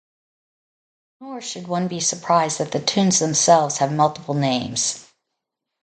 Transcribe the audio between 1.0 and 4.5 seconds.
Nor should one be surprised that the tunes themselves have multiple